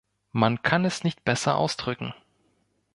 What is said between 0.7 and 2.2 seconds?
es nicht besser ausdrücken.